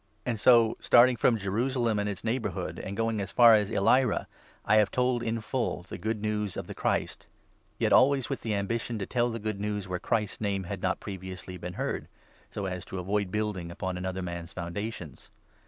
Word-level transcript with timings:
And 0.25 0.39
so, 0.39 0.77
starting 0.81 1.15
from 1.15 1.37
Jerusalem 1.37 1.99
and 1.99 2.09
its 2.09 2.23
neigh 2.23 2.39
bourhood, 2.39 2.79
and 2.83 2.97
going 2.97 3.21
as 3.21 3.31
far 3.31 3.53
as 3.53 3.69
Illyria, 3.69 4.27
I 4.65 4.77
have 4.77 4.89
told 4.89 5.21
in 5.21 5.41
full 5.41 5.83
the 5.83 5.99
Good 5.99 6.23
News 6.23 6.57
of 6.57 6.65
the 6.65 6.73
Christ; 6.73 7.27
yet 7.77 7.93
always 7.93 8.27
with 8.27 8.41
the 8.41 8.55
ambition 8.55 8.97
to 8.97 9.05
tell 9.05 9.27
20 9.29 9.33
the 9.33 9.43
Good 9.43 9.59
News 9.59 9.87
where 9.87 9.99
Christ's 9.99 10.41
name 10.41 10.63
had 10.63 10.81
not 10.81 10.99
previously 10.99 11.55
been 11.55 11.73
heard, 11.73 12.07
so 12.49 12.65
as 12.65 12.83
to 12.85 12.97
avoid 12.97 13.29
building 13.29 13.69
upon 13.69 13.95
another 13.95 14.23
man's 14.23 14.53
foundations. 14.53 15.29